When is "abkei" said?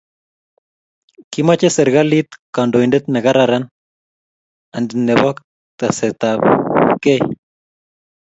6.85-7.21